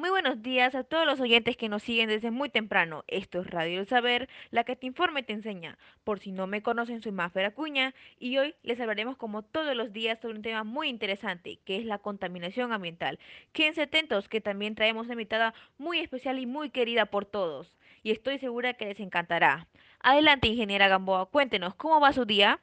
Muy 0.00 0.08
buenos 0.08 0.40
días 0.40 0.74
a 0.74 0.82
todos 0.82 1.04
los 1.04 1.20
oyentes 1.20 1.58
que 1.58 1.68
nos 1.68 1.82
siguen 1.82 2.08
desde 2.08 2.30
muy 2.30 2.48
temprano. 2.48 3.04
Esto 3.06 3.42
es 3.42 3.46
Radio 3.48 3.80
El 3.80 3.86
Saber, 3.86 4.30
la 4.50 4.64
que 4.64 4.74
te 4.74 4.86
informa 4.86 5.20
y 5.20 5.24
te 5.24 5.34
enseña. 5.34 5.76
Por 6.04 6.20
si 6.20 6.32
no 6.32 6.46
me 6.46 6.62
conocen, 6.62 7.02
soy 7.02 7.12
Mafer 7.12 7.44
Acuña 7.44 7.94
y 8.18 8.38
hoy 8.38 8.54
les 8.62 8.80
hablaremos 8.80 9.18
como 9.18 9.42
todos 9.42 9.76
los 9.76 9.92
días 9.92 10.18
sobre 10.18 10.36
un 10.36 10.42
tema 10.42 10.64
muy 10.64 10.88
interesante, 10.88 11.58
que 11.66 11.76
es 11.76 11.84
la 11.84 11.98
contaminación 11.98 12.72
ambiental. 12.72 13.18
Quédense 13.52 13.82
atentos 13.82 14.30
que 14.30 14.40
también 14.40 14.74
traemos 14.74 15.04
una 15.04 15.12
invitada 15.12 15.52
muy 15.76 15.98
especial 15.98 16.38
y 16.38 16.46
muy 16.46 16.70
querida 16.70 17.04
por 17.04 17.26
todos. 17.26 17.76
Y 18.02 18.10
estoy 18.10 18.38
segura 18.38 18.72
que 18.72 18.86
les 18.86 19.00
encantará. 19.00 19.66
Adelante, 20.02 20.48
ingeniera 20.48 20.88
Gamboa, 20.88 21.26
cuéntenos, 21.26 21.74
¿cómo 21.74 22.00
va 22.00 22.14
su 22.14 22.24
día? 22.24 22.58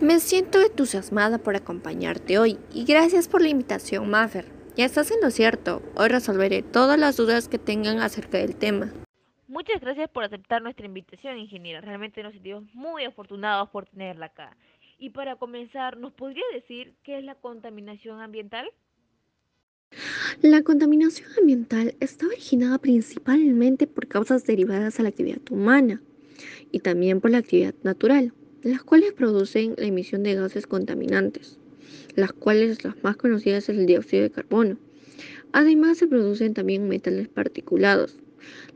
Me 0.00 0.20
siento 0.20 0.60
entusiasmada 0.60 1.38
por 1.38 1.56
acompañarte 1.56 2.38
hoy 2.38 2.60
y 2.72 2.84
gracias 2.84 3.26
por 3.26 3.42
la 3.42 3.48
invitación, 3.48 4.08
Mafer. 4.08 4.59
Ya 4.76 4.84
estás 4.84 5.10
en 5.10 5.20
lo 5.20 5.30
cierto. 5.30 5.82
Hoy 5.96 6.08
resolveré 6.08 6.62
todas 6.62 6.98
las 6.98 7.16
dudas 7.16 7.48
que 7.48 7.58
tengan 7.58 7.98
acerca 7.98 8.38
del 8.38 8.54
tema. 8.54 8.92
Muchas 9.48 9.80
gracias 9.80 10.08
por 10.08 10.22
aceptar 10.22 10.62
nuestra 10.62 10.86
invitación, 10.86 11.38
ingeniera. 11.38 11.80
Realmente 11.80 12.22
nos 12.22 12.32
sentimos 12.32 12.62
muy 12.72 13.04
afortunados 13.04 13.68
por 13.70 13.86
tenerla 13.86 14.26
acá. 14.26 14.56
Y 14.96 15.10
para 15.10 15.36
comenzar, 15.36 15.96
¿nos 15.96 16.12
podría 16.12 16.44
decir 16.54 16.94
qué 17.02 17.18
es 17.18 17.24
la 17.24 17.34
contaminación 17.34 18.20
ambiental? 18.20 18.70
La 20.40 20.62
contaminación 20.62 21.28
ambiental 21.38 21.96
está 21.98 22.26
originada 22.26 22.78
principalmente 22.78 23.88
por 23.88 24.06
causas 24.06 24.46
derivadas 24.46 25.00
a 25.00 25.02
la 25.02 25.08
actividad 25.08 25.40
humana 25.50 26.00
y 26.70 26.78
también 26.78 27.20
por 27.20 27.32
la 27.32 27.38
actividad 27.38 27.74
natural, 27.82 28.32
las 28.62 28.84
cuales 28.84 29.12
producen 29.14 29.74
la 29.78 29.86
emisión 29.86 30.22
de 30.22 30.36
gases 30.36 30.68
contaminantes 30.68 31.58
las 32.14 32.32
cuales 32.32 32.84
las 32.84 33.02
más 33.02 33.16
conocidas 33.16 33.68
es 33.68 33.76
el 33.76 33.86
dióxido 33.86 34.22
de 34.22 34.30
carbono. 34.30 34.76
Además 35.52 35.98
se 35.98 36.06
producen 36.06 36.54
también 36.54 36.88
metales 36.88 37.28
particulados, 37.28 38.18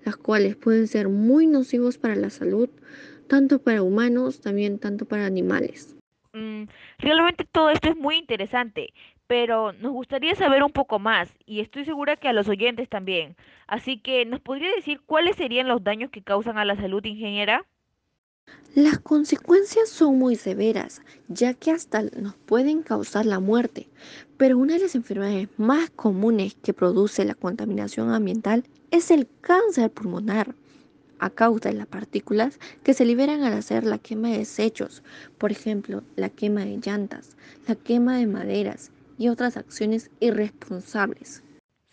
las 0.04 0.16
cuales 0.16 0.56
pueden 0.56 0.86
ser 0.88 1.08
muy 1.08 1.46
nocivos 1.46 1.98
para 1.98 2.16
la 2.16 2.30
salud, 2.30 2.68
tanto 3.28 3.60
para 3.62 3.82
humanos, 3.82 4.40
también 4.40 4.78
tanto 4.78 5.06
para 5.06 5.26
animales. 5.26 5.96
Mm, 6.32 6.64
realmente 6.98 7.44
todo 7.50 7.70
esto 7.70 7.90
es 7.90 7.96
muy 7.96 8.16
interesante, 8.16 8.92
pero 9.26 9.72
nos 9.72 9.92
gustaría 9.92 10.34
saber 10.34 10.62
un 10.62 10.72
poco 10.72 10.98
más 10.98 11.32
y 11.46 11.60
estoy 11.60 11.84
segura 11.84 12.16
que 12.16 12.28
a 12.28 12.32
los 12.32 12.48
oyentes 12.48 12.88
también. 12.88 13.36
Así 13.66 13.98
que, 13.98 14.24
¿nos 14.24 14.40
podría 14.40 14.70
decir 14.74 15.00
cuáles 15.06 15.36
serían 15.36 15.68
los 15.68 15.84
daños 15.84 16.10
que 16.10 16.22
causan 16.22 16.58
a 16.58 16.64
la 16.64 16.76
salud, 16.76 17.04
ingeniera? 17.04 17.64
Las 18.74 18.98
consecuencias 18.98 19.88
son 19.88 20.18
muy 20.18 20.34
severas, 20.34 21.00
ya 21.28 21.54
que 21.54 21.70
hasta 21.70 22.02
nos 22.02 22.34
pueden 22.34 22.82
causar 22.82 23.24
la 23.24 23.38
muerte, 23.38 23.86
pero 24.36 24.58
una 24.58 24.74
de 24.74 24.80
las 24.80 24.96
enfermedades 24.96 25.48
más 25.58 25.90
comunes 25.90 26.56
que 26.60 26.74
produce 26.74 27.24
la 27.24 27.36
contaminación 27.36 28.10
ambiental 28.10 28.64
es 28.90 29.12
el 29.12 29.28
cáncer 29.42 29.92
pulmonar, 29.92 30.56
a 31.20 31.30
causa 31.30 31.68
de 31.68 31.76
las 31.76 31.86
partículas 31.86 32.58
que 32.82 32.94
se 32.94 33.04
liberan 33.04 33.44
al 33.44 33.52
hacer 33.52 33.84
la 33.84 33.98
quema 33.98 34.30
de 34.30 34.38
desechos, 34.38 35.04
por 35.38 35.52
ejemplo, 35.52 36.02
la 36.16 36.28
quema 36.28 36.64
de 36.64 36.80
llantas, 36.84 37.36
la 37.68 37.76
quema 37.76 38.18
de 38.18 38.26
maderas 38.26 38.90
y 39.18 39.28
otras 39.28 39.56
acciones 39.56 40.10
irresponsables. 40.18 41.44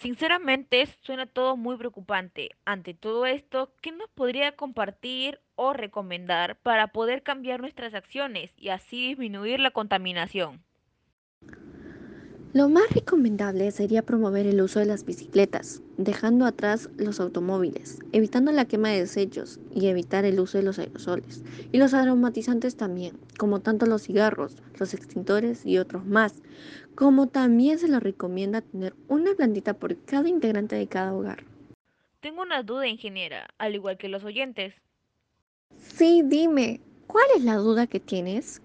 Sinceramente, 0.02 0.88
suena 1.04 1.28
todo 1.28 1.56
muy 1.56 1.78
preocupante. 1.78 2.50
Ante 2.66 2.96
todo 2.96 3.28
esto, 3.28 3.76
¿qué 3.82 3.92
nos 3.92 4.10
podría 4.10 4.56
compartir 4.56 5.40
o 5.54 5.74
recomendar 5.74 6.58
para 6.58 6.88
poder 6.88 7.22
cambiar 7.22 7.62
nuestras 7.62 7.94
acciones 7.94 8.52
y 8.58 8.70
así 8.70 9.10
disminuir 9.10 9.60
la 9.60 9.70
contaminación? 9.70 10.66
Lo 12.54 12.68
más 12.68 12.90
recomendable 12.94 13.72
sería 13.72 14.02
promover 14.02 14.46
el 14.46 14.62
uso 14.62 14.80
de 14.80 14.86
las 14.86 15.06
bicicletas, 15.06 15.82
dejando 15.96 16.46
atrás 16.46 16.90
los 16.98 17.22
automóviles, 17.22 18.00
evitando 18.12 18.52
la 18.52 18.66
quema 18.66 18.90
de 18.90 19.00
desechos 19.00 19.62
y 19.74 19.88
evitar 19.88 20.26
el 20.26 20.38
uso 20.38 20.58
de 20.58 20.66
los 20.66 20.78
aerosoles. 20.78 21.44
Y 21.72 21.78
los 21.78 21.94
aromatizantes 21.94 22.76
también, 22.76 23.18
como 23.38 23.62
tanto 23.62 23.86
los 23.86 24.04
cigarros, 24.04 24.58
los 24.78 24.94
extintores 24.94 25.66
y 25.66 25.78
otros 25.78 26.06
más. 26.06 26.44
Como 26.94 27.28
también 27.28 27.80
se 27.80 27.88
les 27.88 28.04
recomienda 28.04 28.60
tener 28.60 28.96
una 29.08 29.34
plantita 29.34 29.74
por 29.74 29.96
cada 30.04 30.28
integrante 30.28 30.76
de 30.76 30.88
cada 30.88 31.14
hogar. 31.14 31.46
Tengo 32.20 32.42
una 32.42 32.64
duda, 32.64 32.86
ingeniera, 32.86 33.48
al 33.60 33.76
igual 33.76 33.98
que 33.98 34.10
los 34.10 34.26
oyentes. 34.26 34.74
Sí, 35.80 36.22
dime, 36.26 36.82
¿cuál 37.08 37.28
es 37.38 37.46
la 37.46 37.56
duda 37.56 37.88
que 37.88 38.02
tienes? 38.02 38.62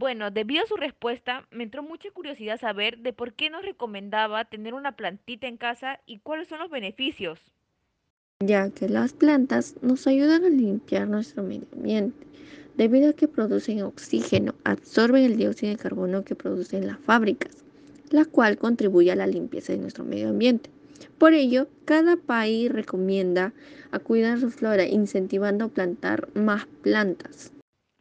Bueno, 0.00 0.30
debido 0.30 0.64
a 0.64 0.66
su 0.66 0.76
respuesta, 0.76 1.46
me 1.50 1.62
entró 1.62 1.82
mucha 1.82 2.10
curiosidad 2.10 2.58
saber 2.58 3.00
de 3.00 3.12
por 3.12 3.34
qué 3.34 3.50
nos 3.50 3.62
recomendaba 3.62 4.46
tener 4.46 4.72
una 4.72 4.92
plantita 4.92 5.46
en 5.46 5.58
casa 5.58 6.00
y 6.06 6.20
cuáles 6.20 6.48
son 6.48 6.60
los 6.60 6.70
beneficios. 6.70 7.38
Ya 8.42 8.70
que 8.70 8.88
las 8.88 9.12
plantas 9.12 9.74
nos 9.82 10.06
ayudan 10.06 10.46
a 10.46 10.48
limpiar 10.48 11.06
nuestro 11.06 11.42
medio 11.42 11.66
ambiente, 11.74 12.26
debido 12.78 13.10
a 13.10 13.12
que 13.12 13.28
producen 13.28 13.82
oxígeno, 13.82 14.54
absorben 14.64 15.22
el 15.22 15.36
dióxido 15.36 15.72
de 15.72 15.78
carbono 15.78 16.24
que 16.24 16.34
producen 16.34 16.86
las 16.86 16.98
fábricas, 17.00 17.62
la 18.08 18.24
cual 18.24 18.56
contribuye 18.56 19.12
a 19.12 19.16
la 19.16 19.26
limpieza 19.26 19.74
de 19.74 19.80
nuestro 19.80 20.04
medio 20.04 20.30
ambiente. 20.30 20.70
Por 21.18 21.34
ello, 21.34 21.68
cada 21.84 22.16
país 22.16 22.72
recomienda 22.72 23.52
a 23.90 23.98
cuidar 23.98 24.40
su 24.40 24.50
flora 24.50 24.86
incentivando 24.86 25.66
a 25.66 25.68
plantar 25.68 26.30
más 26.32 26.64
plantas. 26.80 27.52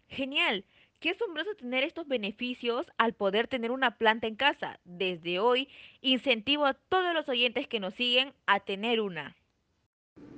Genial. 0.08 0.64
Qué 1.00 1.12
asombroso 1.12 1.56
tener 1.56 1.86
estos 1.86 2.10
beneficios 2.10 2.86
al 2.98 3.14
poder 3.14 3.48
tener 3.48 3.72
una 3.72 3.98
planta 3.98 4.28
en 4.28 4.36
casa. 4.36 4.80
Desde 4.84 5.40
hoy, 5.40 5.70
incentivo 6.02 6.66
a 6.66 6.74
todos 6.74 7.14
los 7.14 7.30
oyentes 7.30 7.68
que 7.68 7.80
nos 7.80 7.94
siguen 7.94 8.34
a 8.48 8.60
tener 8.60 9.00
una. 9.00 9.38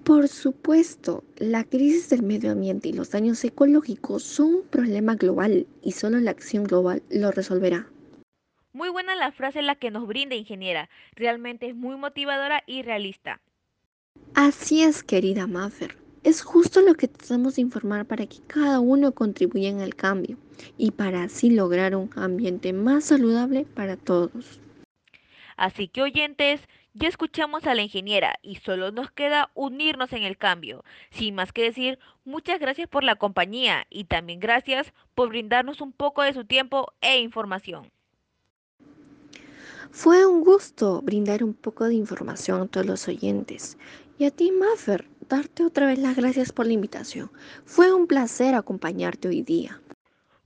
Por 0.03 0.27
supuesto, 0.27 1.23
la 1.37 1.63
crisis 1.63 2.11
del 2.11 2.21
medio 2.21 2.51
ambiente 2.51 2.89
y 2.89 2.93
los 2.93 3.09
daños 3.09 3.43
ecológicos 3.43 4.21
son 4.21 4.53
un 4.53 4.67
problema 4.67 5.15
global 5.15 5.65
y 5.81 5.93
solo 5.93 6.19
la 6.19 6.29
acción 6.29 6.65
global 6.65 7.01
lo 7.09 7.31
resolverá. 7.31 7.87
Muy 8.71 8.89
buena 8.89 9.15
la 9.15 9.31
frase 9.31 9.63
la 9.63 9.75
que 9.75 9.89
nos 9.89 10.05
brinda 10.05 10.35
ingeniera. 10.35 10.89
Realmente 11.15 11.69
es 11.69 11.75
muy 11.75 11.95
motivadora 11.97 12.63
y 12.67 12.83
realista. 12.83 13.41
Así 14.35 14.83
es, 14.83 15.01
querida 15.01 15.47
Maffer. 15.47 16.00
Es 16.23 16.43
justo 16.43 16.81
lo 16.81 16.93
que 16.93 17.07
tratamos 17.07 17.55
de 17.55 17.63
informar 17.63 18.05
para 18.05 18.27
que 18.27 18.37
cada 18.45 18.79
uno 18.79 19.11
contribuya 19.11 19.69
en 19.69 19.81
el 19.81 19.95
cambio 19.95 20.37
y 20.77 20.91
para 20.91 21.23
así 21.23 21.49
lograr 21.49 21.95
un 21.95 22.11
ambiente 22.15 22.73
más 22.73 23.05
saludable 23.05 23.65
para 23.65 23.97
todos. 23.97 24.59
Así 25.57 25.87
que 25.87 26.03
oyentes, 26.03 26.61
ya 26.93 27.07
escuchamos 27.07 27.65
a 27.65 27.73
la 27.73 27.81
ingeniera 27.81 28.35
y 28.43 28.57
solo 28.57 28.91
nos 28.91 29.09
queda 29.11 29.49
unirnos 29.55 30.13
en 30.13 30.23
el 30.23 30.37
cambio. 30.37 30.83
Sin 31.09 31.35
más 31.35 31.53
que 31.53 31.63
decir, 31.63 31.97
muchas 32.23 32.59
gracias 32.59 32.87
por 32.87 33.03
la 33.03 33.15
compañía 33.15 33.87
y 33.89 34.03
también 34.03 34.39
gracias 34.39 34.93
por 35.15 35.29
brindarnos 35.29 35.81
un 35.81 35.91
poco 35.91 36.21
de 36.21 36.33
su 36.33 36.45
tiempo 36.45 36.93
e 37.01 37.19
información. 37.19 37.89
Fue 39.89 40.25
un 40.25 40.43
gusto 40.43 41.01
brindar 41.01 41.43
un 41.43 41.53
poco 41.53 41.85
de 41.85 41.95
información 41.95 42.61
a 42.61 42.67
todos 42.67 42.85
los 42.85 43.07
oyentes. 43.07 43.77
Y 44.17 44.25
a 44.25 44.31
ti, 44.31 44.51
Maffer, 44.51 45.10
darte 45.31 45.63
otra 45.63 45.87
vez 45.87 45.97
las 45.97 46.15
gracias 46.15 46.51
por 46.51 46.67
la 46.67 46.73
invitación. 46.73 47.31
Fue 47.65 47.93
un 47.93 48.05
placer 48.05 48.53
acompañarte 48.53 49.29
hoy 49.29 49.41
día. 49.41 49.81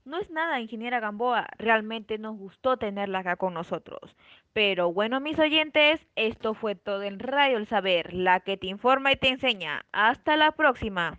No 0.04 0.20
es 0.20 0.30
nada, 0.30 0.60
ingeniera 0.60 1.00
Gamboa, 1.00 1.48
realmente 1.58 2.16
nos 2.16 2.38
gustó 2.38 2.76
tenerla 2.76 3.18
acá 3.18 3.34
con 3.34 3.52
nosotros. 3.52 4.14
Pero 4.52 4.92
bueno, 4.92 5.18
mis 5.18 5.36
oyentes, 5.40 6.00
esto 6.14 6.54
fue 6.54 6.76
todo 6.76 7.02
en 7.02 7.18
Radio 7.18 7.58
El 7.58 7.66
Saber, 7.66 8.14
la 8.14 8.38
que 8.38 8.56
te 8.56 8.68
informa 8.68 9.10
y 9.10 9.16
te 9.16 9.28
enseña. 9.28 9.84
Hasta 9.90 10.36
la 10.36 10.52
próxima. 10.52 11.18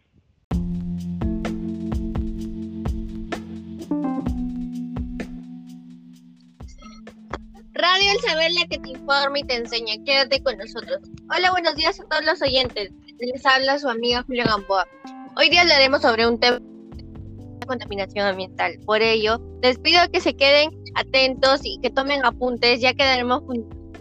Radio 7.74 8.12
El 8.12 8.20
Saber, 8.22 8.52
la 8.54 8.68
que 8.70 8.80
te 8.80 8.90
informa 8.92 9.40
y 9.40 9.44
te 9.44 9.56
enseña. 9.56 9.96
Quédate 10.06 10.42
con 10.42 10.58
nosotros. 10.58 11.00
Hola, 11.36 11.52
buenos 11.52 11.76
días 11.76 12.00
a 12.00 12.06
todos 12.06 12.24
los 12.24 12.42
oyentes. 12.42 12.94
Les 13.20 13.44
habla 13.48 13.80
su 13.80 13.90
amiga 13.90 14.24
Julia 14.28 14.46
Gamboa. 14.46 14.88
Hoy 15.36 15.50
día 15.50 15.62
hablaremos 15.62 16.04
sobre 16.04 16.28
un 16.28 16.40
tema 16.40 16.60
de 16.60 17.66
contaminación 17.66 18.28
ambiental. 18.28 18.78
Por 18.86 19.02
ello, 19.02 19.42
les 19.64 19.80
pido 19.80 20.00
que 20.12 20.22
se 20.22 20.36
queden 20.36 20.70
atentos 20.94 21.62
y 21.64 21.80
que 21.82 21.90
tomen 21.90 22.24
apuntes, 22.24 22.80
ya 22.80 22.94
que 22.94 23.04
daremos 23.04 23.42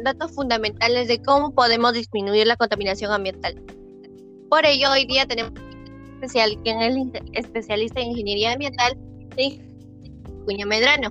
datos 0.05 0.33
fundamentales 0.33 1.09
de 1.09 1.23
cómo 1.23 1.55
podemos 1.55 1.95
disminuir 1.95 2.47
la 2.47 2.57
contaminación 2.57 3.11
ambiental. 3.11 3.59
Por 4.51 4.67
ello, 4.67 4.91
hoy 4.93 5.07
día 5.07 5.25
tenemos 5.25 5.53
un 5.53 6.15
especial, 6.15 6.55
quien 6.63 6.83
es 6.83 7.23
especialista 7.33 8.01
en 8.01 8.09
ingeniería 8.09 8.53
ambiental, 8.53 8.99
Cuña 10.45 10.67
Medrano. 10.67 11.09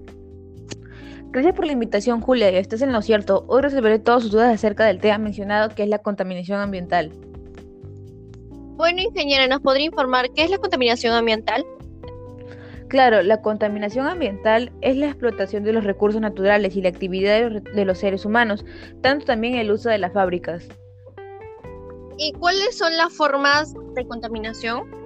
Gracias 1.31 1.55
por 1.55 1.65
la 1.65 1.71
invitación, 1.71 2.21
Julia, 2.21 2.51
y 2.51 2.57
estás 2.57 2.83
en 2.83 2.93
lo 2.93 3.01
cierto. 3.01 3.45
Hoy 3.47 3.63
resolveré 3.63 3.97
todas 3.97 4.21
sus 4.21 4.31
dudas 4.31 4.53
acerca 4.53 4.85
del 4.85 4.99
tema 4.99 5.17
mencionado, 5.17 5.73
que 5.73 5.81
es 5.81 5.89
la 5.89 5.97
contaminación 5.97 6.61
ambiental. 6.61 7.11
Bueno, 8.75 9.01
ingeniera, 9.01 9.47
¿nos 9.47 9.61
podría 9.61 9.85
informar 9.85 10.31
qué 10.33 10.43
es 10.43 10.49
la 10.49 10.57
contaminación 10.57 11.13
ambiental? 11.13 11.65
Claro, 12.89 13.23
la 13.23 13.41
contaminación 13.41 14.05
ambiental 14.05 14.71
es 14.81 14.95
la 14.97 15.07
explotación 15.07 15.63
de 15.63 15.73
los 15.73 15.83
recursos 15.83 16.21
naturales 16.21 16.75
y 16.75 16.81
la 16.81 16.89
actividad 16.89 17.49
de 17.49 17.85
los 17.85 17.97
seres 17.97 18.25
humanos, 18.25 18.65
tanto 19.01 19.25
también 19.25 19.55
el 19.55 19.71
uso 19.71 19.89
de 19.89 19.97
las 19.97 20.13
fábricas. 20.13 20.67
¿Y 22.17 22.33
cuáles 22.33 22.77
son 22.77 22.95
las 22.95 23.11
formas 23.13 23.73
de 23.95 24.05
contaminación? 24.07 25.04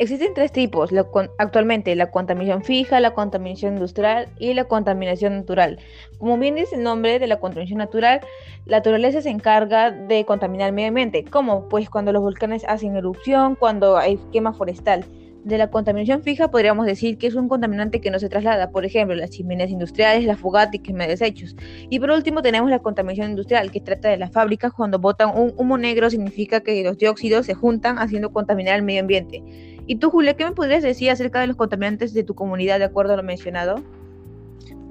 Existen 0.00 0.34
tres 0.34 0.50
tipos 0.50 0.90
actualmente, 1.38 1.94
la 1.94 2.10
contaminación 2.10 2.64
fija, 2.64 2.98
la 2.98 3.14
contaminación 3.14 3.74
industrial 3.74 4.26
y 4.40 4.52
la 4.52 4.64
contaminación 4.64 5.36
natural. 5.36 5.78
Como 6.18 6.36
bien 6.36 6.56
dice 6.56 6.74
el 6.74 6.82
nombre 6.82 7.20
de 7.20 7.28
la 7.28 7.38
contaminación 7.38 7.78
natural, 7.78 8.20
la 8.66 8.78
naturaleza 8.78 9.22
se 9.22 9.30
encarga 9.30 9.92
de 9.92 10.24
contaminar 10.24 10.70
el 10.70 10.74
medio 10.74 10.88
ambiente, 10.88 11.24
como 11.24 11.68
pues 11.68 11.88
cuando 11.88 12.12
los 12.12 12.22
volcanes 12.22 12.64
hacen 12.66 12.96
erupción, 12.96 13.54
cuando 13.54 13.96
hay 13.96 14.18
quema 14.32 14.52
forestal. 14.52 15.04
De 15.44 15.58
la 15.58 15.70
contaminación 15.70 16.22
fija 16.22 16.50
podríamos 16.50 16.86
decir 16.86 17.16
que 17.16 17.28
es 17.28 17.34
un 17.36 17.48
contaminante 17.48 18.00
que 18.00 18.10
no 18.10 18.18
se 18.18 18.28
traslada, 18.28 18.70
por 18.70 18.84
ejemplo, 18.84 19.14
las 19.14 19.30
chimeneas 19.30 19.70
industriales, 19.70 20.24
la 20.24 20.36
fogata 20.36 20.74
y 20.74 20.78
quema 20.80 21.04
de 21.04 21.10
desechos. 21.10 21.54
Y 21.88 22.00
por 22.00 22.10
último 22.10 22.42
tenemos 22.42 22.68
la 22.68 22.80
contaminación 22.80 23.30
industrial, 23.30 23.70
que 23.70 23.80
trata 23.80 24.08
de 24.08 24.16
las 24.16 24.32
fábricas 24.32 24.72
cuando 24.72 24.98
botan 24.98 25.38
un 25.38 25.52
humo 25.56 25.78
negro 25.78 26.10
significa 26.10 26.62
que 26.62 26.82
los 26.82 26.98
dióxidos 26.98 27.46
se 27.46 27.54
juntan 27.54 27.98
haciendo 27.98 28.32
contaminar 28.32 28.76
el 28.76 28.82
medio 28.82 29.02
ambiente. 29.02 29.44
¿Y 29.86 29.96
tú, 29.96 30.10
Julia, 30.10 30.34
qué 30.34 30.44
me 30.44 30.52
podrías 30.52 30.82
decir 30.82 31.10
acerca 31.10 31.40
de 31.40 31.46
los 31.48 31.56
contaminantes 31.56 32.14
de 32.14 32.24
tu 32.24 32.34
comunidad 32.34 32.78
de 32.78 32.86
acuerdo 32.86 33.14
a 33.14 33.16
lo 33.16 33.22
mencionado? 33.22 33.82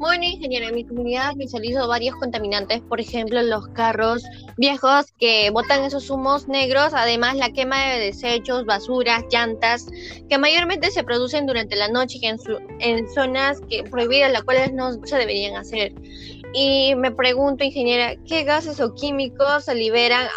Bueno, 0.03 0.25
ingeniero, 0.25 0.67
en 0.67 0.75
mi 0.75 0.83
comunidad 0.83 1.33
visualizo 1.35 1.87
varios 1.87 2.15
contaminantes, 2.15 2.81
por 2.81 2.99
ejemplo, 2.99 3.41
los 3.41 3.67
carros 3.69 4.21
viejos 4.57 5.13
que 5.17 5.49
botan 5.51 5.83
esos 5.83 6.09
humos 6.09 6.47
negros, 6.47 6.93
además 6.93 7.37
la 7.37 7.51
quema 7.51 7.81
de 7.85 7.99
desechos, 7.99 8.65
basuras, 8.65 9.23
llantas, 9.31 9.87
que 10.27 10.37
mayormente 10.37 10.91
se 10.91 11.03
producen 11.03 11.45
durante 11.45 11.77
la 11.77 11.87
noche 11.87 12.17
y 12.21 12.25
en, 12.25 12.37
en 12.79 13.07
zonas 13.13 13.61
que, 13.69 13.83
prohibidas, 13.83 14.31
las 14.31 14.43
cuales 14.43 14.73
no 14.73 14.91
se 15.05 15.15
deberían 15.15 15.55
hacer. 15.55 15.93
Y 16.53 16.95
me 16.95 17.11
pregunto, 17.11 17.63
ingeniera, 17.63 18.15
¿qué 18.25 18.43
gases 18.43 18.81
o 18.81 18.93
químicos 18.93 19.63
se 19.63 19.73
liberan 19.73 20.27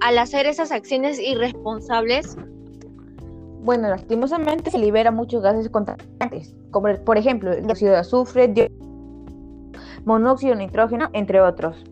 al 0.00 0.18
hacer 0.18 0.46
esas 0.46 0.72
acciones 0.72 1.18
irresponsables? 1.18 2.36
Bueno, 3.64 3.88
lastimosamente 3.88 4.70
se 4.70 4.76
liberan 4.76 5.14
muchos 5.14 5.42
gases 5.42 5.70
contaminantes, 5.70 6.54
como 6.70 6.94
por 7.02 7.16
ejemplo 7.16 7.50
el 7.50 7.64
dióxido 7.64 7.92
de 7.92 7.98
azufre, 7.98 8.70
monóxido 10.04 10.54
de 10.54 10.66
nitrógeno, 10.66 11.08
entre 11.14 11.40
otros. 11.40 11.82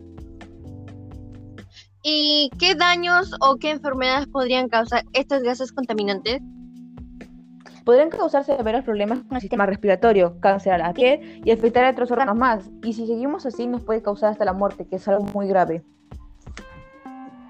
¿Y 2.03 2.51
qué 2.59 2.75
daños 2.75 3.31
o 3.41 3.55
qué 3.55 3.71
enfermedades 3.71 4.27
podrían 4.27 4.69
causar 4.69 5.03
estos 5.13 5.41
gases 5.41 5.71
contaminantes? 5.71 6.43
Podrían 7.83 8.11
causar 8.11 8.43
severos 8.43 8.83
problemas 8.83 9.23
con 9.23 9.37
el 9.37 9.41
sistema 9.41 9.65
respiratorio, 9.65 10.39
cáncer 10.41 10.73
a 10.73 10.77
la 10.77 10.93
piel 10.93 11.41
y 11.43 11.49
afectar 11.49 11.85
a 11.85 11.89
otros 11.89 12.11
órganos 12.11 12.35
más. 12.35 12.69
Y 12.83 12.93
si 12.93 13.07
seguimos 13.07 13.47
así, 13.47 13.65
nos 13.65 13.81
puede 13.81 14.03
causar 14.03 14.29
hasta 14.29 14.45
la 14.45 14.53
muerte, 14.53 14.85
que 14.85 14.97
es 14.97 15.07
algo 15.07 15.23
muy 15.33 15.47
grave. 15.47 15.83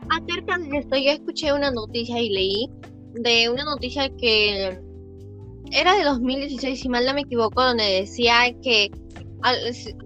Acerca 0.09 0.57
de 0.59 0.77
esto, 0.77 0.95
yo 0.95 1.11
escuché 1.11 1.51
una 1.51 1.71
noticia 1.71 2.21
y 2.21 2.29
leí 2.29 2.69
de 3.13 3.49
una 3.49 3.63
noticia 3.63 4.09
que 4.17 4.79
era 5.71 5.95
de 5.95 6.03
2016, 6.03 6.79
si 6.79 6.89
mal 6.89 7.05
no 7.05 7.13
me 7.13 7.21
equivoco, 7.21 7.63
donde 7.63 7.83
decía 7.83 8.53
que 8.61 8.91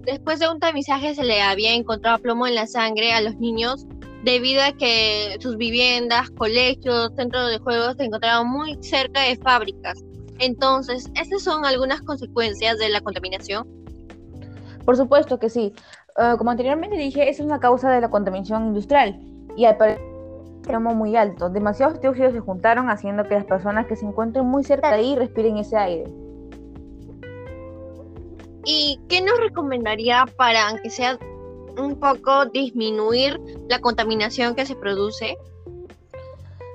después 0.05 0.39
de 0.39 0.49
un 0.49 0.59
tamizaje 0.59 1.13
se 1.13 1.23
le 1.23 1.41
había 1.41 1.73
encontrado 1.73 2.19
plomo 2.19 2.47
en 2.47 2.55
la 2.55 2.67
sangre 2.67 3.13
a 3.13 3.21
los 3.21 3.35
niños 3.37 3.85
debido 4.23 4.63
a 4.63 4.71
que 4.71 5.37
sus 5.39 5.57
viviendas, 5.57 6.29
colegios, 6.31 7.11
centros 7.15 7.49
de 7.49 7.59
juegos 7.59 7.95
se 7.97 8.05
encontraban 8.05 8.47
muy 8.49 8.77
cerca 8.81 9.21
de 9.21 9.37
fábricas. 9.37 10.03
Entonces, 10.39 11.09
¿estas 11.15 11.43
son 11.43 11.65
algunas 11.65 12.01
consecuencias 12.01 12.77
de 12.77 12.89
la 12.89 13.01
contaminación? 13.01 13.67
Por 14.85 14.97
supuesto 14.97 15.39
que 15.39 15.49
sí. 15.49 15.73
Ah, 16.15 16.35
como 16.37 16.51
anteriormente 16.51 16.97
dije, 16.97 17.29
es 17.29 17.39
una 17.39 17.59
causa 17.59 17.91
de 17.91 18.01
la 18.01 18.09
contaminación 18.09 18.67
industrial 18.67 19.19
y 19.55 19.65
al 19.65 19.77
extremo 20.67 20.93
muy 20.93 21.15
alto. 21.15 21.49
Demasiados 21.49 22.01
dióxidos 22.01 22.33
se 22.33 22.41
juntaron 22.41 22.89
haciendo 22.89 23.23
que 23.23 23.35
las 23.35 23.45
personas 23.45 23.87
que 23.87 23.95
se 23.95 24.05
encuentren 24.05 24.45
muy 24.45 24.65
cerca 24.65 24.89
de 24.89 24.95
ahí 24.97 25.15
respiren 25.15 25.57
ese 25.57 25.77
aire. 25.77 26.03
¿Y 28.65 28.99
qué 29.07 29.21
nos 29.21 29.39
recomendaría 29.39 30.25
para, 30.35 30.67
aunque 30.67 30.89
sea 30.89 31.17
un 31.77 31.97
poco, 31.97 32.47
disminuir 32.47 33.39
la 33.69 33.79
contaminación 33.79 34.55
que 34.55 34.65
se 34.65 34.75
produce? 34.75 35.37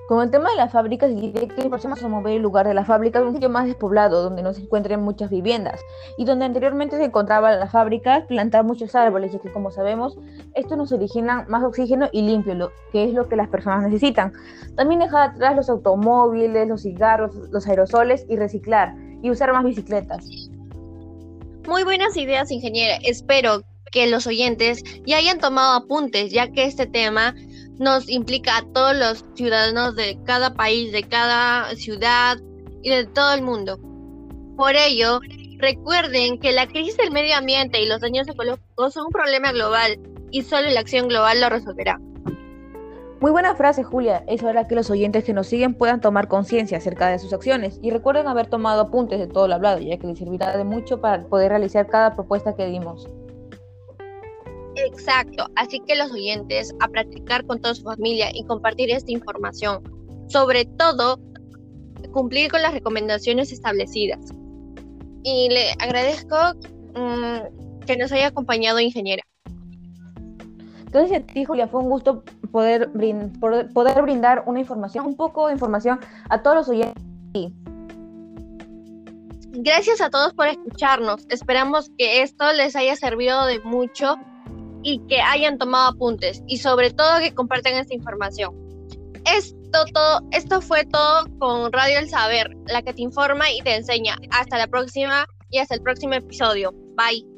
Con 0.09 0.21
el 0.23 0.31
tema 0.31 0.51
de 0.51 0.57
las 0.57 0.73
fábricas, 0.73 1.15
diría 1.15 1.47
que 1.47 1.69
próximos 1.69 2.03
a 2.03 2.09
mover 2.09 2.35
el 2.35 2.43
lugar 2.43 2.67
de 2.67 2.75
la 2.75 2.85
fábrica 2.85 3.21
a 3.21 3.23
un 3.23 3.33
sitio 3.33 3.49
más 3.49 3.67
despoblado, 3.67 4.23
donde 4.23 4.43
no 4.43 4.53
se 4.53 4.63
encuentren 4.63 5.01
muchas 5.01 5.31
viviendas, 5.31 5.81
y 6.19 6.25
donde 6.25 6.45
anteriormente 6.45 6.97
se 6.97 7.05
encontraban 7.05 7.61
las 7.61 7.71
fábricas, 7.71 8.25
plantar 8.27 8.65
muchos 8.65 8.95
árboles, 8.97 9.33
ya 9.33 9.39
que 9.39 9.53
como 9.53 9.71
sabemos, 9.71 10.19
esto 10.55 10.77
nos 10.77 10.91
origina 10.91 11.47
más 11.49 11.63
oxígeno 11.63 12.09
y 12.11 12.23
limpio, 12.23 12.55
lo, 12.55 12.73
que 12.91 13.05
es 13.05 13.15
lo 13.15 13.29
que 13.29 13.37
las 13.37 13.49
personas 13.49 13.85
necesitan. 13.85 14.33
También 14.75 15.01
dejar 15.01 15.31
atrás 15.31 15.55
los 15.55 15.71
automóviles, 15.71 16.67
los 16.67 16.83
cigarros, 16.83 17.35
los 17.51 17.67
aerosoles 17.69 18.27
y 18.29 18.37
reciclar, 18.37 18.95
y 19.23 19.31
usar 19.31 19.53
más 19.53 19.65
bicicletas. 19.65 20.27
Muy 21.69 21.85
buenas 21.85 22.17
ideas, 22.17 22.51
ingeniera. 22.51 22.97
Espero 23.05 23.63
que 23.93 24.09
los 24.09 24.27
oyentes 24.27 24.83
ya 25.07 25.19
hayan 25.19 25.39
tomado 25.39 25.77
apuntes, 25.77 26.33
ya 26.33 26.51
que 26.51 26.65
este 26.65 26.87
tema 26.87 27.35
nos 27.83 28.09
implica 28.09 28.59
a 28.59 28.63
todos 28.73 28.97
los 28.97 29.25
ciudadanos 29.35 29.97
de 29.97 30.17
cada 30.25 30.55
país, 30.55 30.93
de 30.93 31.03
cada 31.03 31.75
ciudad 31.75 32.39
y 32.83 32.91
de 32.91 33.07
todo 33.07 33.35
el 33.35 33.43
mundo. 33.43 33.79
Por 34.57 34.77
ello, 34.77 35.19
recuerden 35.59 36.39
que 36.39 36.53
la 36.53 36.69
crisis 36.69 36.97
del 36.97 37.11
medio 37.11 37.37
ambiente 37.37 37.83
y 37.83 37.89
los 37.89 38.01
daños 38.01 38.29
ecológicos 38.29 38.95
son 38.95 39.07
un 39.07 39.13
problema 39.13 39.51
global 39.51 39.99
y 40.31 40.43
solo 40.43 40.71
la 40.71 40.81
acción 40.81 41.09
global 41.09 41.41
lo 41.41 41.49
resolverá. 41.49 42.01
Muy 43.21 43.31
buena 43.33 43.55
frase, 43.57 43.83
Julia. 43.83 44.25
Es 44.29 44.45
hora 44.45 44.67
que 44.69 44.77
los 44.77 44.91
oyentes 44.91 45.25
que 45.25 45.33
nos 45.33 45.49
siguen 45.49 45.75
puedan 45.75 46.01
tomar 46.01 46.29
conciencia 46.29 46.79
acerca 46.79 47.09
de 47.09 47.19
sus 47.19 47.33
acciones 47.33 47.81
y 47.83 47.91
recuerden 47.91 48.29
haber 48.29 48.47
tomado 48.47 48.83
apuntes 48.83 49.19
de 49.19 49.27
todo 49.27 49.49
lo 49.49 49.55
hablado, 49.55 49.81
ya 49.81 49.97
que 49.97 50.07
les 50.07 50.19
servirá 50.19 50.57
de 50.57 50.65
mucho 50.65 51.01
para 51.01 51.25
poder 51.25 51.51
realizar 51.51 51.89
cada 51.89 52.15
propuesta 52.15 52.55
que 52.55 52.67
dimos. 52.67 53.09
Exacto, 54.87 55.47
así 55.57 55.81
que 55.81 55.97
los 55.97 56.11
oyentes 56.11 56.75
a 56.81 56.89
practicar 56.89 57.47
con 57.47 57.61
toda 57.61 57.75
su 57.75 57.83
familia 57.83 58.31
y 58.33 58.45
compartir 58.45 58.91
esta 58.91 59.13
información. 59.13 59.83
Sobre 60.29 60.65
todo, 60.65 61.21
cumplir 62.13 62.51
con 62.51 62.63
las 62.63 62.73
recomendaciones 62.73 63.53
establecidas. 63.53 64.33
Y 65.23 65.49
le 65.51 65.73
agradezco 65.79 66.37
mm, 66.95 67.85
que 67.87 67.97
nos 67.97 68.13
haya 68.13 68.29
acompañado, 68.29 68.81
ingeniera. 68.81 69.23
Gracias 70.91 71.23
a 71.23 71.27
ti, 71.27 71.45
Julia. 71.45 71.69
Fue 71.69 71.81
un 71.81 71.89
gusto 71.89 72.23
poder, 72.51 72.91
poder 73.73 74.03
brindar 74.03 74.45
una 74.47 74.61
información, 74.61 75.07
un 75.07 75.17
poco 75.17 75.47
de 75.47 75.55
información 75.55 76.01
a 76.29 76.43
todos 76.43 76.57
los 76.57 76.69
oyentes. 76.69 77.03
Gracias 79.55 80.01
a 80.01 80.11
todos 80.11 80.35
por 80.35 80.49
escucharnos. 80.49 81.27
Esperamos 81.29 81.91
que 81.97 82.23
esto 82.23 82.53
les 82.53 82.75
haya 82.75 82.97
servido 82.97 83.47
de 83.47 83.61
mucho 83.61 84.17
y 84.83 85.01
que 85.07 85.21
hayan 85.21 85.59
tomado 85.59 85.91
apuntes 85.91 86.43
y 86.47 86.59
sobre 86.59 86.91
todo 86.91 87.21
que 87.21 87.35
compartan 87.35 87.75
esta 87.75 87.95
información. 87.95 88.55
Esto, 89.25 89.85
todo, 89.93 90.21
esto 90.33 90.61
fue 90.61 90.85
todo 90.85 91.27
con 91.39 91.73
Radio 91.73 91.99
El 91.99 92.09
Saber, 92.09 92.51
la 92.67 92.83
que 92.83 92.93
te 92.93 93.03
informa 93.03 93.51
y 93.51 93.61
te 93.61 93.77
enseña. 93.77 94.17
Hasta 94.31 94.59
la 94.59 94.67
próxima 94.67 95.27
y 95.51 95.59
hasta 95.59 95.75
el 95.75 95.83
próximo 95.83 96.15
episodio. 96.15 96.73
Bye. 96.97 97.32